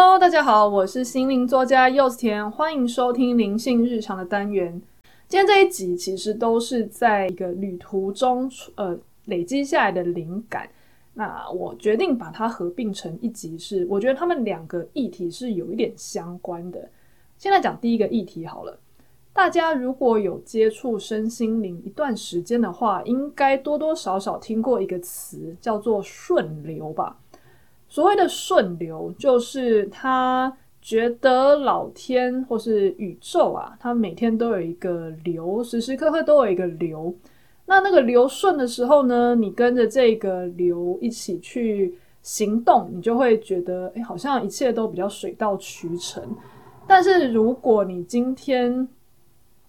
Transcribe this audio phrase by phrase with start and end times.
[0.00, 4.80] Hello，大家好，我是心灵作家柚子甜，欢迎收听灵性日常的单元。
[5.26, 10.70] 今天这一集其实都是在一个旅途中，呃，累积下来的灵感。
[11.14, 16.88] 那我决定把它合并成一集是，我觉得他们两个议题是有一点相关的。
[17.36, 18.78] 现在讲第一个议题好了，
[19.32, 27.18] 大家如果有接触身心灵一段时间的话，应该多多少少听过一个词，叫做顺流吧。
[27.88, 37.14] 所谓的顺流，就是他觉得老天或是宇宙啊，他每天都有一个流，时时刻刻都有一个流。
[37.66, 46.22] 那那个流顺的时候呢，你跟着这个流一起去行动，你就会觉得，哎，好像一切都比较水到渠成。
[46.86, 48.88] 但是如果你今天，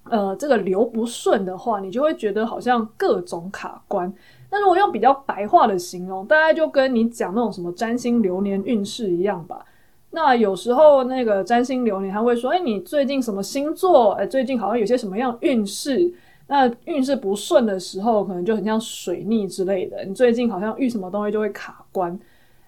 [0.06, 4.14] 呃，这个流不顺的话，你就会觉得好像各种卡关。
[4.52, 9.66] 那如果用比较白话的形容，大概就跟你讲那种什么占星流年运势一样吧。
[10.12, 14.14] 那有时候那个占星流年他会说，哎，你最近什么星座？
[14.14, 16.12] 哎，最近好像有些什么样运势？
[16.48, 20.04] 那运势不顺的时候，可能就很像水逆之类的。
[20.04, 22.20] 你最近好像遇什么东西就会卡关。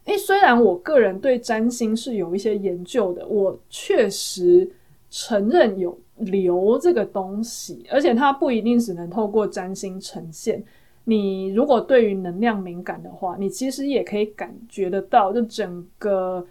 [0.06, 4.70] 哎，虽然我个人对占星是有一些研究的，我确实
[5.10, 10.64] 承认有流这个东西，而且它不一定只能透过占星呈现。
[11.04, 16.46] 你如果对于能量敏感的话，你其实也可以感觉得到，就整个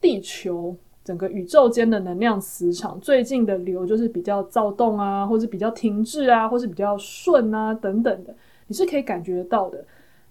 [0.00, 8.34] 地球、整个宇宙间的能量磁场最近的流就是比较躁动啊，或是比较停滞啊，或是比较顺啊等等的，
[8.66, 9.84] 你是可以感觉得到的。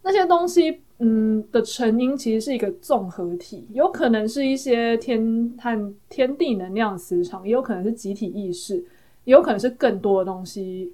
[0.06, 8.75] 那些东西，嗯，的成因其实是一个综合体，有可能是一些天和天地能量磁场，也有可能是集体意识，
[9.23, 10.91] 也有可能是更多的东西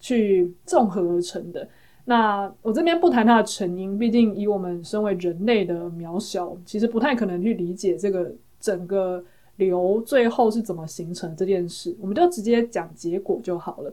[0.00, 1.68] 去综合而成的。
[2.08, 9.22] 那我这边不谈它的成因，毕竟以我们身为人类的渺小，其实不太可能去理解这个整个
[9.56, 11.94] 流最后是怎么形成这件事。
[12.00, 13.92] 我们就直接讲结果就好了。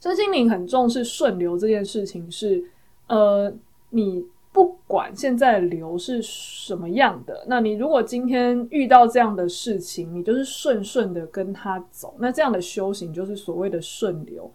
[0.00, 2.64] 身心灵很重视顺流这件事情是，
[3.08, 3.52] 呃，
[3.90, 14.50] 你不管现在流是什么样的，那你如果今天遇到这样的事情，你就是顺顺的跟它走，那这样的修行就是所谓的顺流。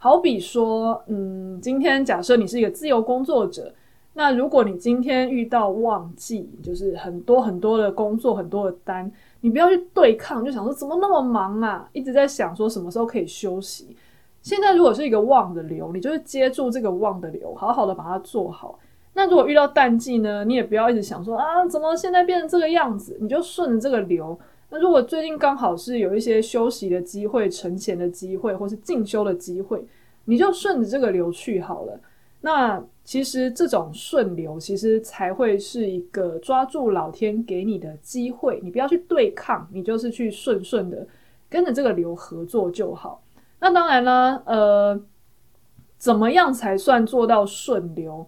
[0.00, 3.74] 好比说，嗯，今天假设你是一个自由工作者，
[4.14, 9.10] 那如果你今天遇到旺季，就是很多很多的工作，很多的单，
[9.40, 13.96] 你不要去对抗，就想说怎么那么忙啊，一直在想说什么时候可以休息。
[14.40, 18.78] 现在如果是一个旺的流，你就是接住这个旺的流，好好的把它做好。
[19.14, 24.38] 那如果遇到淡季呢，你也不要一直想说啊，怎么现在变成这个样子，你就顺着这个流。
[24.70, 29.82] 那如果最近刚好是有一些休息的机会、存钱的机会，或是进修的机会，
[30.26, 31.98] 你就顺着这个流去好了。
[32.42, 38.60] 那其实这种顺流，其实才会是一个抓住老天给你的机会。
[38.62, 41.06] 你不要去对抗，你就是去顺顺的
[41.48, 43.22] 跟着这个流合作就好。
[43.60, 45.00] 那当然啦，呃，
[45.96, 48.26] 怎么样才算做到顺流？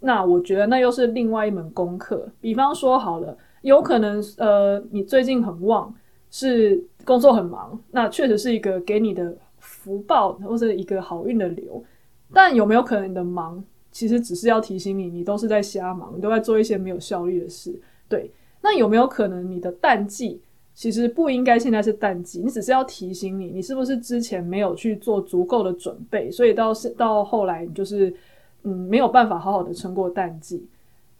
[0.00, 2.26] 那我觉得那又是另外一门功课。
[2.40, 3.36] 比方说好了。
[3.64, 5.92] 有可能，呃，你最近很旺，
[6.30, 11.82] 是工作很忙，那确实是一个给你的福报或者一个好运的流。
[12.30, 17.74] 但有没有可能你的忙，其实只是要提醒你，你都是在瞎忙，你都在做一些没有效率的事？
[18.06, 18.30] 对。
[18.60, 20.42] 那有没有可能你的淡季，
[20.74, 28.14] 其实不应该现在是淡季，你只是要提醒你，你是不是之前没有去做足够的准备，所以到是到后来，你就是
[28.62, 30.66] 嗯没有办法好好的撑过淡季。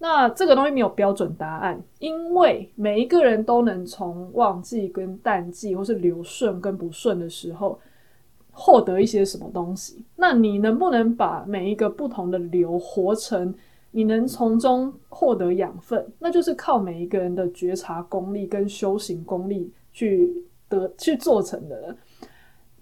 [0.06, 7.80] 那这个东西没有标准答案，因为每一个人都能从旺季跟淡季，或是流顺跟不顺的时候，
[8.52, 10.04] 获得一些什么东西。
[10.14, 13.54] 那你能不能把每一个不同的流活成，
[13.92, 16.06] 你能从中获得养分？
[16.18, 20.30] 那就是靠每一个人的觉察功力跟修行功力去
[20.68, 21.96] 得去做成的。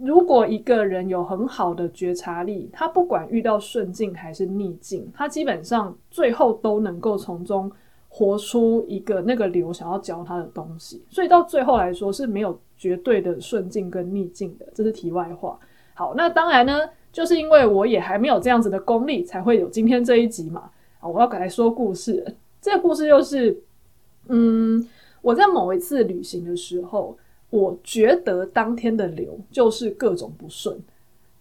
[0.04, 7.70] 如果一个人有很好的觉察力，他不管遇到顺境还是逆境，他基本上最后都能够从中
[8.08, 11.04] 活出一个那个流想要教他的东西。
[11.08, 15.56] 所以到最后来说是没有绝对的顺境跟逆境的，这是题外话。
[15.94, 16.80] 好，那当然呢，
[17.12, 20.68] 就是因为我也还没有这样子的功力，才会有今天这一集嘛。
[20.98, 22.26] 啊，我要来说故事。
[22.60, 23.56] 这个故事就是，
[24.26, 24.84] 嗯，
[25.20, 27.16] 我在某一次旅行的时候。
[27.52, 30.74] 我觉得当天的流就是各种不顺，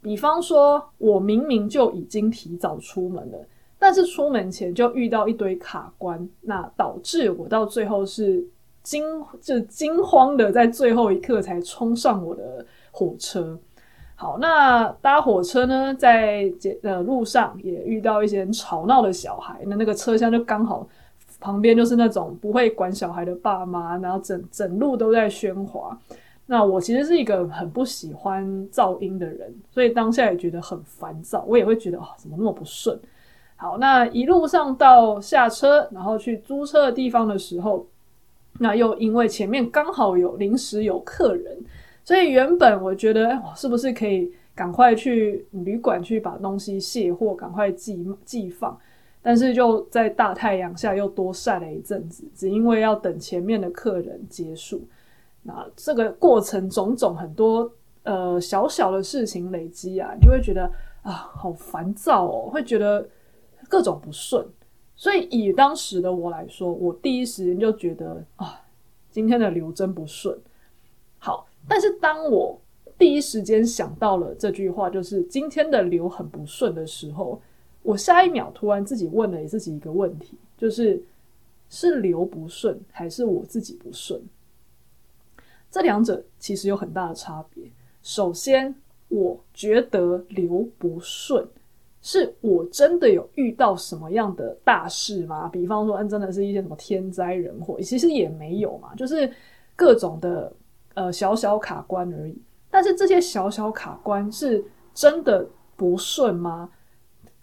[0.01, 3.37] 比方说，我明明就已经提早出门了，
[3.79, 8.45] 但是出门前就遇到一堆卡关，那导致我到最后是
[8.83, 9.01] 惊
[9.39, 13.57] 就惊慌的，在最后一刻才冲上我的火车。
[14.15, 16.51] 好，那搭火车呢，在
[16.83, 20.85] 呃路上也遇到一些吵闹的小孩，那那个车厢就刚好
[21.41, 25.99] 旁边就是那种不会管小孩的爸妈，然后整整路都在喧哗。
[26.45, 32.99] 那我其实是一个很不喜欢噪音的人，所以当下也觉得很烦躁，我也会觉得啊、哦，怎么那么不顺？
[33.55, 37.85] 好，那一路上到下车，然后去租车的地方的时候，
[38.59, 41.57] 那又因为前面刚好有临时有客人，
[42.03, 48.77] 所以原本我觉得，哎，是不是可以赶快去旅馆去把东西卸货，赶快寄寄放？
[49.21, 54.81] 但是就在大太阳下又多晒了一阵子，只因为要等前面的客人结束。
[55.43, 57.71] 那这个过程种种很多
[58.03, 60.71] 呃小小的事情累积啊，你就会觉得
[61.01, 63.07] 啊好烦躁哦，会觉得。
[63.69, 64.45] 各种不顺，
[64.97, 68.59] 所以以当时的我来说，我第一时间就觉得啊，
[69.09, 70.37] 今天的流真不顺。
[71.19, 72.59] 好，但是当我
[72.97, 77.41] 第一时间想到了这句话，就是今天的流很不顺的时候，
[77.83, 81.01] 我下一秒突然自己问了自己一个问题，就是
[81.69, 84.21] 是流不顺还是我自己不顺？
[85.69, 87.63] 这两者其实有很大的差别。
[88.03, 88.75] 首先，
[89.07, 91.47] 我觉得流不顺。
[92.03, 95.47] 是我真的有遇到什么样的大事吗？
[95.49, 99.31] 比方说，嗯，真的是一些什么天灾人祸，其实也没有嘛，就是
[99.75, 100.51] 各种的
[100.95, 102.35] 呃小小卡关而已。
[102.71, 106.71] 但是这些小小卡关是真的不顺吗？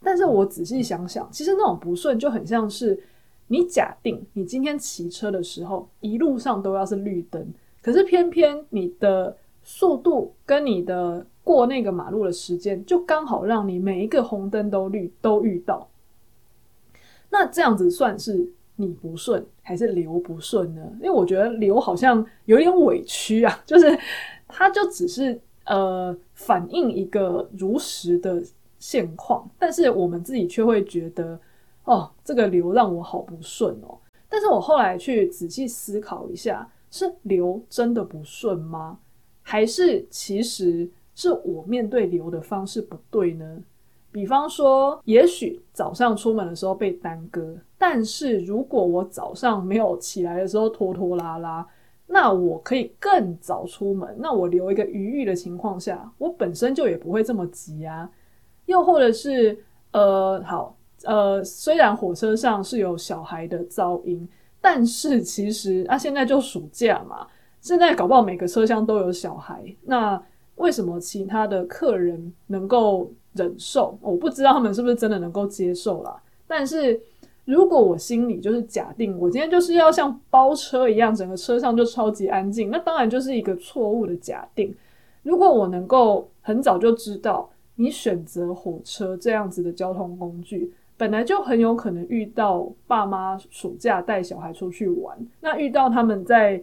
[0.02, 2.98] 但是我仔细想想，其实那种不顺就很像是
[3.46, 7.46] 你假定你今天骑车的时候，一路上都要是绿灯，
[7.82, 15.88] 可是偏偏你的速度跟你的过那个马路的时间，就刚好让你每一个红灯都绿都遇到。
[17.30, 20.82] 那这样子算是你不顺还是流不顺呢？
[20.96, 23.98] 因为我觉得流好像有点委屈啊，就是
[24.46, 28.42] 它就只是呃反映一个如实的
[28.78, 31.38] 现况，但是我们自己却会觉得
[31.84, 33.98] 哦，这个流让我好不顺哦。
[34.28, 38.98] 但是我后来去仔细思考一下，是流真的不顺吗？
[39.42, 40.90] 还是其实？
[41.20, 43.60] 是我面对流的方式不对呢？
[44.12, 51.66] 比方说，也许早上出门的时候被耽搁，但是如果我早上没有起来的时候拖拖拉拉，
[52.06, 58.08] 那我可以更早出门，那我留一个余裕的情况下，我本身就也不会这么急啊。
[58.69, 59.59] 又或者是，
[59.91, 64.26] 呃，好，呃，虽然火车上是有小孩的噪音，
[64.61, 67.26] 但是其实啊，现在就暑假嘛，
[67.61, 70.23] 现在搞不好每个车厢都有小孩，那。
[70.59, 73.97] 为什么其他的客人能够忍受？
[74.03, 76.20] 我不知道他们是不是真的能够接受啦。
[76.49, 77.00] 但是
[77.44, 84.75] 如果我心里就是假定我今天就是要像包车一样，整个车上就超级安静，那当然就是一个错误的假定。
[85.23, 87.49] 如果我能够很早就知道，
[87.80, 96.60] 你选择火车这样子的交通工具，本来就很有可能遇到爸妈暑假带小孩出去玩，那遇到他们在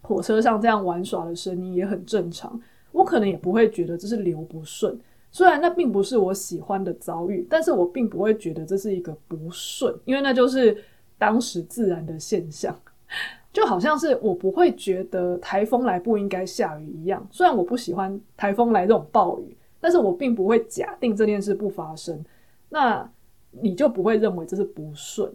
[0.00, 2.60] 火车上这样玩耍的声音也很正常。
[2.90, 4.98] 我可能也不会觉得这是流不顺，
[5.30, 10.76] 虽然那并不是我喜欢的遭遇，但是我并不会觉得这是一个不顺，因为那就是
[11.16, 12.76] 当时自然的现象，
[13.52, 17.24] 就好像是我不会觉得台风来不应该下雨一样。
[17.30, 22.24] 虽然我不喜欢台风来这种暴雨，但是我并不会假定这件事不发生，
[22.68, 23.10] 那
[23.50, 25.30] 你就不会认为这是不顺。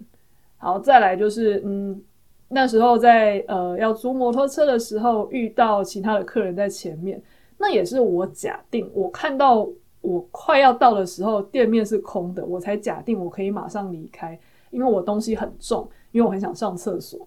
[0.57, 2.01] 好，再来就是，嗯，
[2.47, 7.21] 那时候在呃要租摩托车的时候，遇到其他的客人在前面。
[7.57, 9.67] 那也是我假定，我看到
[9.99, 14.39] 我快要到的时候，店面是空的，我才假定我可以马上离开，
[14.71, 17.19] 因为我东西很重，因为我很想上厕所。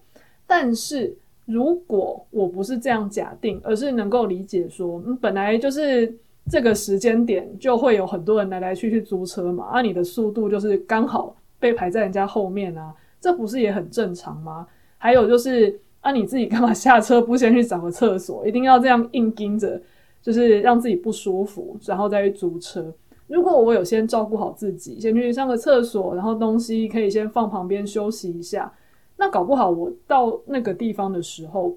[0.47, 6.17] 但是如果我不是这样假定，而是能够理解说，嗯，本来就是
[6.51, 14.67] 这个时间点就会有很多人来来去去租车嘛，啊，你的速度就是刚好被排在人家后面啊，这不是也很正常吗？
[14.99, 19.81] 还有就是，啊，你自己干嘛下车不先去找个厕所，一定要这样硬盯着？
[20.23, 22.93] 就是让自己不舒服，然后再去租车。
[23.27, 28.71] 如果我有先照顾好自己，先去上个厕所，然后东西可以先放旁边休息一下，
[29.17, 31.75] 那搞不好我到那个地方的时候，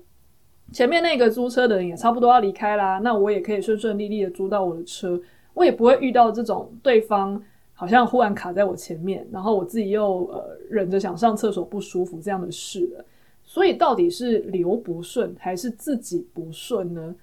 [0.74, 5.22] 前面那个租车的人也差不多要离开啦，那我也可以顺顺利利的租到我的车，
[5.54, 7.42] 我也不会遇到这种对方
[7.74, 13.06] 好像忽然卡在我前面，然后我自己又呃忍着想上厕所不舒服这样的事了。
[13.46, 17.14] 所以到底是流不顺还是自己不顺呢？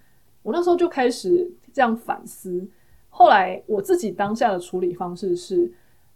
[0.42, 2.66] 我那时候就开始这样反思，
[3.08, 5.70] 后来我自己当下的处理方式是，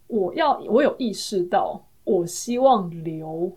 [0.07, 3.51] 我要我有意识到，我希望流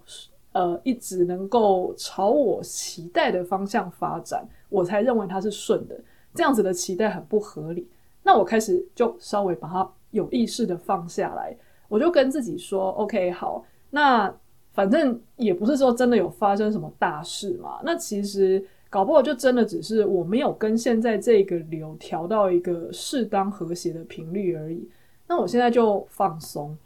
[0.52, 5.98] 呃一直能够朝我期待的方向发展，我才认为它是顺的。
[6.34, 7.88] 这样子的期待很不合理，
[8.22, 11.56] 那我开始就稍微把它有意识的放下来，
[11.88, 14.34] 我就跟自己说，OK，好，那。
[14.74, 17.80] 反正也不是说真的有发生什么大事嘛。
[17.82, 24.88] 那其实搞不好就真的只是我没有跟现在这个流调到一个适当和谐的频率而已。
[25.26, 26.78] 那我现在就放松，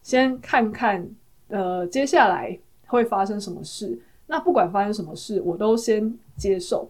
[0.00, 1.04] 先看看
[1.48, 2.56] 呃接下来
[2.90, 3.98] 会发生什么事。
[4.26, 6.88] 那不管发生什么事，我都先接受，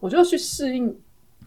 [0.00, 0.94] 我就去适应。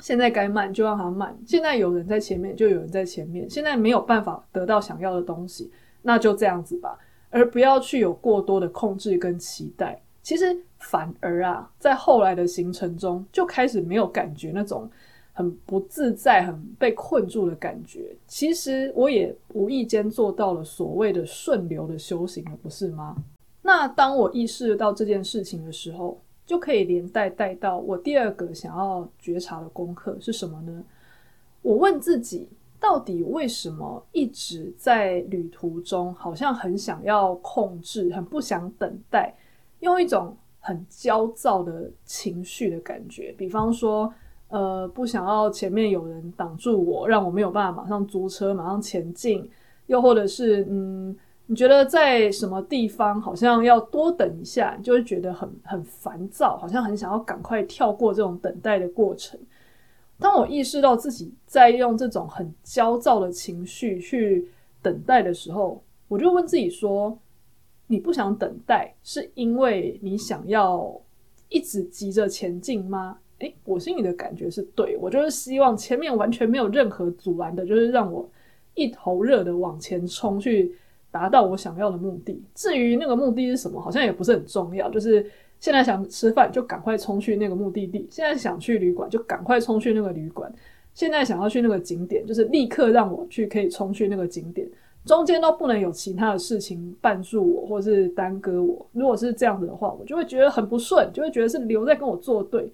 [0.02, 1.34] 现在该慢就让它慢。
[1.48, 3.50] 现在有人在前面，就有人在前面。
[3.50, 5.72] 现在没有办法得到想要的东西，
[6.02, 7.00] 那就这样子吧。
[7.30, 10.02] 而不要去有过多的控制跟期待。
[10.22, 14.90] 其实反而啊，在后来的行程中，就开始没有感觉那种
[15.32, 18.14] 很不自在、很被困住的感觉。
[18.28, 23.16] 其实我也无意间做到了所谓的顺流的修行了，不是吗？
[23.68, 30.84] 那当我意识到这件事情的时候，就可以连带带到我第二个想要觉察的功课是什么呢？
[31.64, 32.48] 我问自己，
[32.80, 39.36] 到底为什么一直在旅途中，好像很想要控制，很不想等待，
[39.80, 43.34] 用一种很焦躁的情绪的感觉。
[43.36, 44.14] 比方说，
[44.50, 49.50] 呃，不想要前面有人挡住我，让我没有办法马上租车，马上前进，
[49.88, 51.18] 又或者是，嗯。
[51.48, 59.40] 你觉得在什么地方好像要多等一下，你就会觉得很很烦躁，好像很想要赶快跳过这种等待的过程。
[60.18, 64.50] 当我意识到自己在用这种很焦躁的情绪去
[64.82, 67.16] 等待的时候，我就问自己说
[67.86, 71.00] ：“你不想等待，是因为你想要
[71.50, 78.28] 一直急着前进吗？”诶，我心里的感觉是对，我就是希望前面完全没有任何阻拦的，就是让我
[78.74, 80.74] 一头热的往前冲去。
[81.16, 82.44] 达到我想要的目的。
[82.54, 84.90] 至于那个目的是什么，好像也不是很重要。
[84.90, 85.26] 就是
[85.62, 90.52] 现在想吃饭，就赶快冲去那个目的地；现在想去旅馆，就赶快冲去那个旅馆；
[90.94, 94.68] 现在想要去那个景点，就是立刻让我去，可以冲去那个景点。
[95.06, 98.86] 中间都不能有其他的事情绊住我，或是耽搁我。
[98.92, 102.70] 如果是这样子的话，我就会觉得很不顺，就会觉得是流在跟我作对。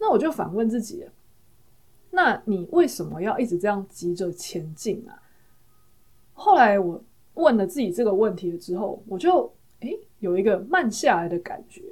[0.00, 1.06] 那我就反问自己：
[2.10, 5.14] 那你为什么要一直这样急着前进啊？
[6.32, 7.00] 后来我。
[7.34, 11.82] 问了自己这个问题了之后，我就诶有一个慢下来的感觉，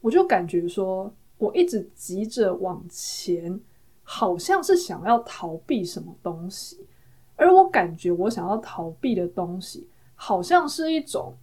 [0.00, 3.58] 我就感觉说，我一直急着往前，
[4.02, 6.78] 好像是想要逃避什么东西，
[7.36, 11.34] 而我感觉我想要逃避的东西，好像是一种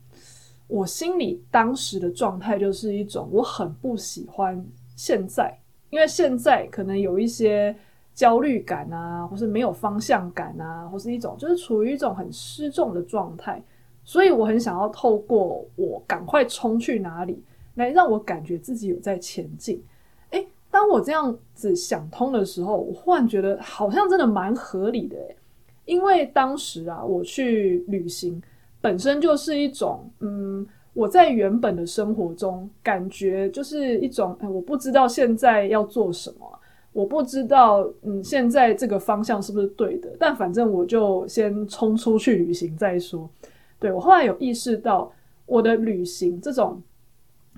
[0.67, 4.65] 我心里当时的状态，就是一种我很不喜欢
[4.96, 5.58] 现在，
[5.89, 7.75] 因为现在可能有一些。
[8.15, 13.62] 焦虑感啊，或是没有方向感啊，或是一种就是处于一种很失重的状态，
[14.05, 17.43] 所以我很想要透过我赶快冲去哪里，
[17.75, 19.84] 来让我感觉自己有在前进。
[20.29, 25.36] 诶，当我这样子想通的时候，我忽然觉得好像真的蛮合理的诶，
[25.84, 28.41] 因为当时啊，我去旅行
[28.79, 36.60] 本身就是一种，嗯，我在原本的生活中感觉就是一种，诶，我不知道现在要做什么。
[36.95, 40.15] 我不知道，嗯，现在这个方向是不是对的？
[40.17, 43.29] 但反正我就先冲出去旅行再说。
[43.77, 45.11] 对，我后来有意识到，
[45.45, 46.81] 我的旅行这种，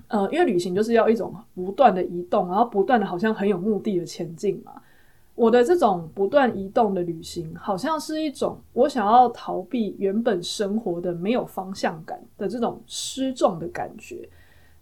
[0.08, 4.72] 呃，因为旅行就是要一种不断的移动，然后不断的好像很有目的的前进嘛。
[5.36, 14.28] 我的这种不断移动的旅行，好像是一种我想要逃避原本生活的没有方向感的这种失重的感觉。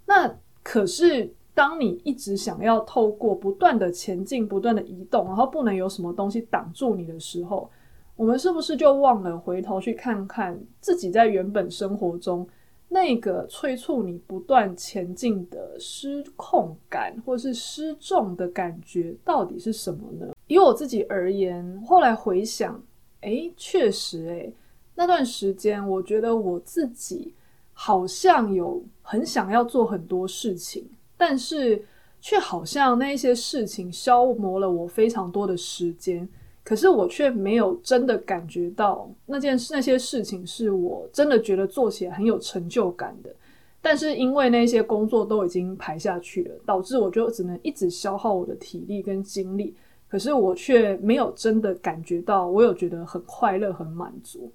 [0.06, 1.30] 那可是。
[1.56, 7.70] 当你一直想要透过不断的前进、不断的移动，然后不能有什么东西挡住你的时候，
[8.14, 12.46] 我们是不是就忘了回头去看看自己在原本生活中
[12.90, 20.34] 那个催促你不断前进的失控感，或是失重的感觉到底是什么呢？
[20.48, 22.78] 以我自己而言，后来回想，
[23.22, 24.54] 诶，确实，诶，
[24.94, 27.34] 那段时间，我觉得我自己
[27.72, 30.86] 好像有很想要做很多事情。
[31.16, 31.82] 但是，
[32.20, 36.28] 却好像那些事情消磨了我非常多的时间，
[36.64, 43.34] 可是我却没有真的感觉到那件、那些事情是我真的觉得做起来很有成就感的。
[43.80, 49.76] 但是因为那些工作都已经排下去了，导致我就只能一直消耗我的体力跟精力，
[50.08, 54.50] 可是我却没有真的感觉到我有觉得很快乐、很满足。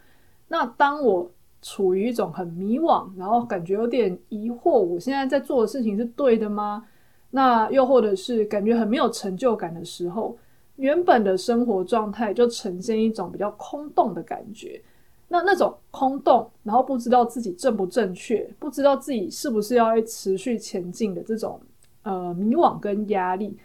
[0.49, 6.85] 那当我处于一种很迷惘，然后感觉有点疑惑，我现在在做的事情是对的吗？
[7.29, 10.35] 那又或者是感觉很没有成就感的时候，
[10.75, 14.81] 原本的生活状态就呈现一种比较空洞的感觉。
[15.27, 21.61] 那那种空洞，然后不知道自己正不正确，不知道自己是不是要持续前进的这种
[22.03, 23.55] 呃迷惘跟压力，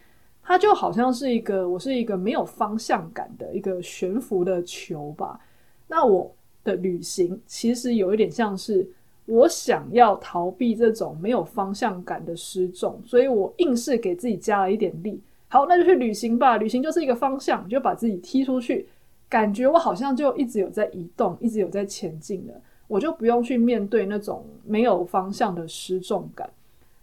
[0.42, 5.40] 它就好像是一个我是一个没有方向感的一个悬浮的球吧。
[5.88, 6.30] 那我。
[6.66, 8.87] 的旅行其实有一点像是
[9.25, 15.20] 我想要逃避这种没有方向感的失重，所以我硬是给自己加了一点力。
[15.49, 16.56] 好，那就去旅行吧。
[16.56, 18.87] 旅行就是一个方向，就把自己踢出去，
[19.28, 26.50] 感觉我好像就一直有在移动，一直有在前进的，我就不用去面对那种没有方向的失重感。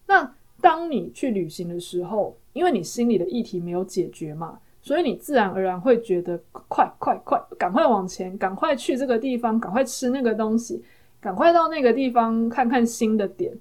[0.05, 0.29] 那
[0.61, 10.83] 当你去旅行的时候，因为你心里的议题没有解决嘛，所以你自然而然会觉得快快快，赶快往前，赶快去这个地方，赶快吃那个东西，
[11.19, 13.51] 赶快到那个地方看看新的点，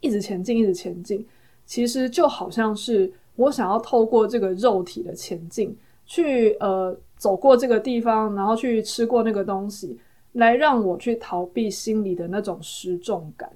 [0.00, 1.26] 一直前进，一直前进。
[1.64, 3.10] 其实就好像是。
[3.38, 5.72] 我想要透过这个肉体的前进，
[6.04, 9.96] 去呃走过这个地方，然后去吃过那个东西，
[10.32, 13.48] 来让我去逃避心里的那种失重感。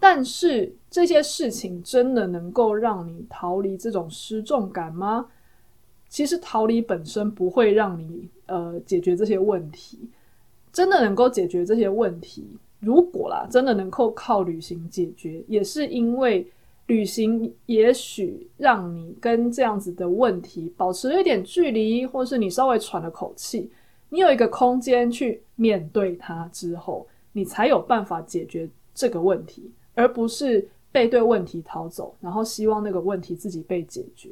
[0.00, 5.26] 但是这些事情真的能够让你逃离这种失重感吗？
[6.10, 9.98] 其实逃离本身不会让你呃解决这些问题。
[10.70, 12.46] 真的能够解决这些问题，
[12.80, 16.46] 如果啦，真的能够靠旅行解决，也是因为。
[16.86, 23.70] 旅行也许让你跟这样子的问题保持了一点距离，或是你稍微喘了口气，
[24.08, 34.28] 你有一个空间去面对它之后，你才有办法解决这个问题，而不是背对问题逃走，然后希望那个问题自己被解决。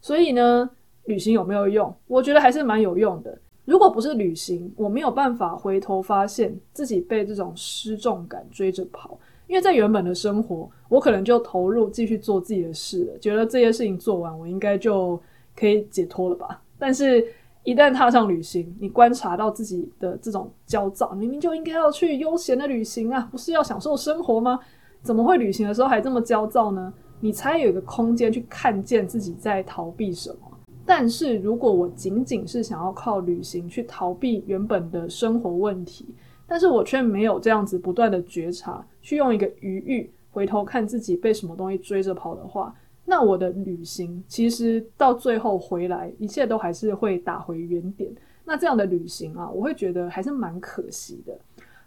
[0.00, 0.68] 所以呢，
[1.04, 1.94] 旅行有没有用？
[2.06, 3.38] 我觉得还是蛮有用的。
[3.64, 9.18] 如果不是旅行，我没有办法回头发现自己被这种失重感追着跑。
[9.46, 15.20] 因为在原本的生活，我可能就投入继续做自己的事了，觉得这些事情做完，我应该就
[15.54, 16.62] 可以解脱了吧。
[16.78, 17.26] 但是，
[17.62, 24.58] 一旦踏上旅行，你观察到自己的这种焦躁，明明就应该要去悠闲的旅行啊，不是要享受生活吗？
[25.02, 26.92] 怎么会旅行的时候还这么焦躁呢？
[27.20, 30.53] 你才有一个空间去看见自己在逃避什么。
[30.86, 36.06] 但是如果我仅仅是想要靠旅行去逃避原本的生活问题，
[36.46, 42.74] 但是我却没有这样子不断的觉察，去用一个余裕回头看自己被什么东西追着跑的话，
[43.04, 48.10] 那我的旅行其实到最后回来，一切都还是会打回原点。
[48.44, 51.38] 那这样的旅行啊，我会觉得还是蛮可惜的。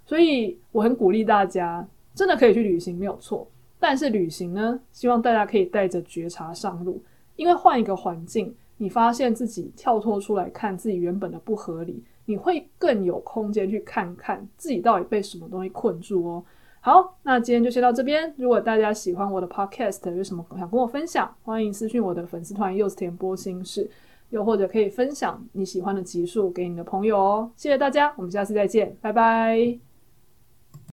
[0.06, 3.48] 所以我很鼓励大家，真的可以去旅行，没有错。
[3.80, 7.00] 但是旅行呢，希望大家可以带着觉察上路，
[7.36, 12.04] 因为换一个环境，你发现自己跳脱出来看自己原本的不合理。
[12.30, 16.44] 你会更有空间去看看自己到底被什么东西困住哦。
[16.82, 18.34] 好，那今天就先到这边。
[18.38, 23.90] 如果大家喜欢我的 podcast，有什么想跟我分享，欢迎私讯我的粉丝团柚子甜剥心事，
[24.32, 27.50] 又或者可以分享你喜欢的集数给你的朋友哦。
[27.56, 29.87] 谢谢大家，我们下次再见，拜拜。